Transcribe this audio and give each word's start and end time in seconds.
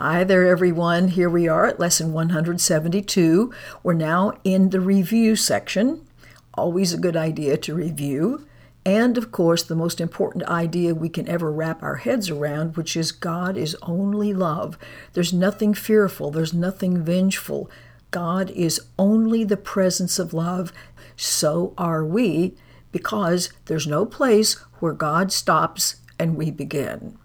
Hi 0.00 0.24
there, 0.24 0.46
everyone. 0.46 1.08
Here 1.08 1.28
we 1.28 1.46
are 1.46 1.66
at 1.66 1.78
lesson 1.78 2.14
172. 2.14 3.52
We're 3.82 3.92
now 3.92 4.32
in 4.44 4.70
the 4.70 4.80
review 4.80 5.36
section. 5.36 6.06
Always 6.54 6.94
a 6.94 6.98
good 6.98 7.18
idea 7.18 7.58
to 7.58 7.74
review. 7.74 8.46
And 8.86 9.18
of 9.18 9.30
course, 9.30 9.62
the 9.62 9.76
most 9.76 10.00
important 10.00 10.44
idea 10.44 10.94
we 10.94 11.10
can 11.10 11.28
ever 11.28 11.52
wrap 11.52 11.82
our 11.82 11.96
heads 11.96 12.30
around, 12.30 12.78
which 12.78 12.96
is 12.96 13.12
God 13.12 13.58
is 13.58 13.76
only 13.82 14.32
love. 14.32 14.78
There's 15.12 15.34
nothing 15.34 15.74
fearful, 15.74 16.30
there's 16.30 16.54
nothing 16.54 17.04
vengeful. 17.04 17.70
God 18.10 18.48
is 18.52 18.80
only 18.98 19.44
the 19.44 19.58
presence 19.58 20.18
of 20.18 20.32
love. 20.32 20.72
So 21.14 21.74
are 21.76 22.06
we, 22.06 22.56
because 22.90 23.52
there's 23.66 23.86
no 23.86 24.06
place 24.06 24.54
where 24.78 24.94
God 24.94 25.30
stops 25.30 25.96
and 26.18 26.36
we 26.36 26.50
begin. 26.50 27.18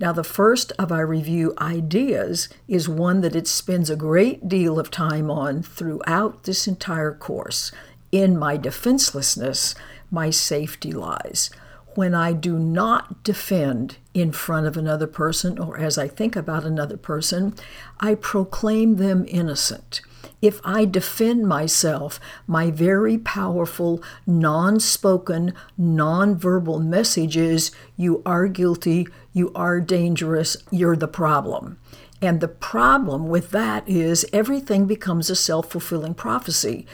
Now, 0.00 0.12
the 0.12 0.24
first 0.24 0.72
of 0.78 0.90
our 0.90 1.06
review 1.06 1.54
ideas 1.58 2.48
is 2.66 2.88
one 2.88 3.20
that 3.20 3.36
it 3.36 3.46
spends 3.46 3.88
a 3.88 3.96
great 3.96 4.48
deal 4.48 4.78
of 4.78 4.90
time 4.90 5.30
on 5.30 5.62
throughout 5.62 6.42
this 6.42 6.66
entire 6.66 7.12
course. 7.14 7.70
In 8.10 8.36
my 8.36 8.56
defenselessness, 8.56 9.74
my 10.10 10.30
safety 10.30 10.92
lies. 10.92 11.50
When 11.94 12.12
I 12.12 12.32
do 12.32 12.58
not 12.58 13.22
defend 13.22 13.98
in 14.14 14.32
front 14.32 14.66
of 14.66 14.76
another 14.76 15.06
person 15.06 15.58
or 15.58 15.78
as 15.78 15.96
I 15.96 16.08
think 16.08 16.34
about 16.34 16.64
another 16.64 16.96
person, 16.96 17.54
I 18.00 18.16
proclaim 18.16 18.96
them 18.96 19.24
innocent. 19.28 20.00
If 20.44 20.60
I 20.62 20.84
defend 20.84 21.48
myself, 21.48 22.20
my 22.46 22.70
very 22.70 23.16
powerful, 23.16 24.02
non 24.26 24.78
spoken, 24.78 25.54
non 25.78 26.36
verbal 26.36 26.80
message 26.80 27.34
is 27.34 27.70
you 27.96 28.20
are 28.26 28.46
guilty, 28.48 29.08
you 29.32 29.50
are 29.54 29.80
dangerous, 29.80 30.58
you're 30.70 30.96
the 30.96 31.08
problem. 31.08 31.78
And 32.20 32.42
the 32.42 32.48
problem 32.48 33.26
with 33.26 33.52
that 33.52 33.88
is 33.88 34.26
everything 34.34 34.84
becomes 34.84 35.30
a 35.30 35.34
self 35.34 35.70
fulfilling 35.70 36.12
prophecy. 36.12 36.86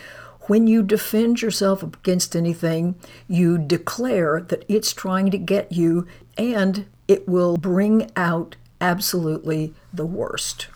When 0.43 0.69
you 0.69 0.85
defend 0.85 1.43
yourself 1.43 1.83
against 1.83 2.37
anything, 2.37 2.95
you 3.27 3.59
declare 3.59 4.43
that 4.43 4.65
it's 4.69 4.93
trying 4.93 5.33
to 5.33 5.39
get 5.39 5.73
you, 5.73 6.07
and 6.39 6.87
it 7.09 7.27
will 7.27 7.57
bring 7.57 8.13
out 8.15 8.55
absolutely 8.81 9.75
the 9.93 10.07
worst. 10.07 10.69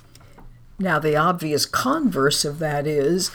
Now, 0.78 0.98
the 0.98 1.16
obvious 1.16 1.66
converse 1.66 2.44
of 2.44 2.58
that 2.58 2.86
is 2.86 3.30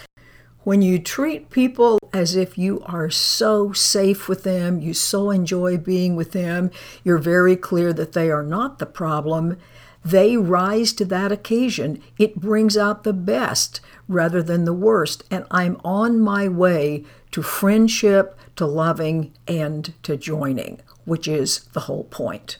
when 0.63 0.81
you 0.81 0.99
treat 0.99 1.49
people 1.49 1.97
as 2.11 2.35
if 2.35 2.57
you 2.57 2.81
are 2.85 3.09
so 3.09 3.71
safe 3.71 4.27
with 4.27 4.43
them, 4.43 4.81
you 4.81 4.93
so 4.93 5.31
enjoy 5.31 5.77
being 5.77 6.15
with 6.15 6.33
them, 6.33 6.69
you're 7.03 7.17
very 7.17 7.55
clear 7.55 7.93
that 7.93 8.13
they 8.13 8.29
are 8.29 8.43
not 8.43 8.79
the 8.79 8.85
problem, 8.85 9.57
they 10.03 10.37
rise 10.37 10.93
to 10.93 11.05
that 11.05 11.31
occasion. 11.31 12.01
It 12.17 12.39
brings 12.39 12.77
out 12.77 13.03
the 13.03 13.13
best 13.13 13.81
rather 14.07 14.41
than 14.41 14.65
the 14.65 14.73
worst. 14.73 15.23
And 15.29 15.45
I'm 15.51 15.79
on 15.83 16.19
my 16.19 16.47
way 16.47 17.05
to 17.31 17.41
friendship, 17.41 18.37
to 18.55 18.65
loving, 18.65 19.33
and 19.47 19.93
to 20.03 20.17
joining, 20.17 20.81
which 21.05 21.27
is 21.27 21.59
the 21.73 21.81
whole 21.81 22.05
point. 22.05 22.57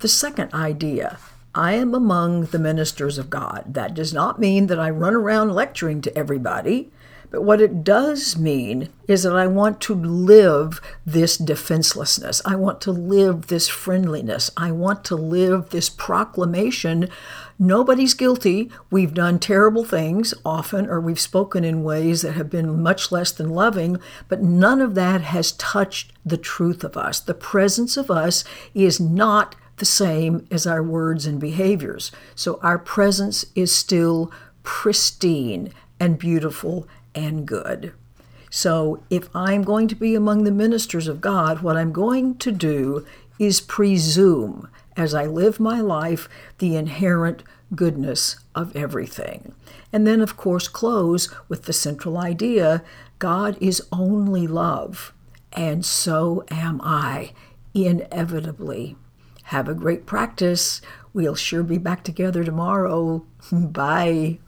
The 0.00 0.08
second 0.08 0.52
idea 0.54 1.18
I 1.54 1.72
am 1.72 1.94
among 1.94 2.46
the 2.46 2.58
ministers 2.58 3.18
of 3.18 3.30
God. 3.30 3.64
That 3.66 3.94
does 3.94 4.12
not 4.12 4.38
mean 4.38 4.66
that 4.66 4.78
I 4.78 4.90
run 4.90 5.14
around 5.14 5.54
lecturing 5.54 6.00
to 6.02 6.16
everybody, 6.16 6.90
but 7.30 7.42
what 7.42 7.60
it 7.60 7.84
does 7.84 8.38
mean 8.38 8.88
is 9.06 9.22
that 9.22 9.36
I 9.36 9.46
want 9.46 9.82
to 9.82 9.94
live 9.94 10.80
this 11.04 11.36
defenselessness. 11.36 12.40
I 12.46 12.56
want 12.56 12.80
to 12.82 12.92
live 12.92 13.48
this 13.48 13.68
friendliness. 13.68 14.50
I 14.56 14.72
want 14.72 15.04
to 15.06 15.16
live 15.16 15.68
this 15.68 15.90
proclamation. 15.90 17.10
Nobody's 17.58 18.14
guilty. 18.14 18.70
We've 18.90 19.12
done 19.12 19.38
terrible 19.38 19.84
things 19.84 20.32
often, 20.42 20.86
or 20.86 21.00
we've 21.00 21.20
spoken 21.20 21.64
in 21.64 21.82
ways 21.82 22.22
that 22.22 22.32
have 22.32 22.48
been 22.48 22.82
much 22.82 23.12
less 23.12 23.30
than 23.30 23.50
loving, 23.50 23.98
but 24.28 24.42
none 24.42 24.80
of 24.80 24.94
that 24.94 25.20
has 25.20 25.52
touched 25.52 26.12
the 26.24 26.38
truth 26.38 26.82
of 26.82 26.96
us. 26.96 27.20
The 27.20 27.34
presence 27.34 27.98
of 27.98 28.10
us 28.10 28.42
is 28.72 29.00
not 29.00 29.54
the 29.78 29.84
same 29.84 30.46
as 30.50 30.66
our 30.66 30.82
words 30.82 31.26
and 31.26 31.40
behaviors. 31.40 32.10
So 32.34 32.58
our 32.62 32.78
presence 32.78 33.44
is 33.54 33.74
still 33.74 34.32
pristine 34.62 35.72
and 35.98 36.18
beautiful 36.18 36.86
and 37.14 37.46
good. 37.46 37.92
So 38.50 39.02
if 39.10 39.34
I'm 39.34 39.62
going 39.62 39.88
to 39.88 39.94
be 39.94 40.14
among 40.14 40.44
the 40.44 40.50
ministers 40.50 41.08
of 41.08 41.20
God, 41.20 41.60
what 41.60 41.76
I'm 41.76 41.92
going 41.92 42.36
to 42.38 42.52
do 42.52 43.06
is 43.38 43.60
presume 43.60 44.68
as 44.96 45.14
I 45.14 45.26
live 45.26 45.60
my 45.60 45.80
life 45.80 46.28
the 46.58 46.76
inherent 46.76 47.42
goodness 47.74 48.36
of 48.54 48.74
everything. 48.74 49.54
And 49.92 50.06
then, 50.06 50.20
of 50.20 50.36
course, 50.36 50.68
close 50.68 51.28
with 51.48 51.64
the 51.64 51.72
central 51.72 52.18
idea 52.18 52.82
God 53.18 53.58
is 53.60 53.86
only 53.90 54.46
love, 54.46 55.12
and 55.52 55.84
so 55.84 56.44
am 56.50 56.80
I, 56.82 57.32
inevitably. 57.74 58.96
Have 59.48 59.66
a 59.66 59.74
great 59.74 60.04
practice. 60.04 60.82
We'll 61.14 61.34
sure 61.34 61.62
be 61.62 61.78
back 61.78 62.04
together 62.04 62.44
tomorrow. 62.44 63.24
Bye. 63.52 64.40